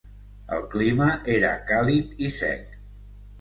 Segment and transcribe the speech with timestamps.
[0.55, 2.75] El clima era càlid i sec.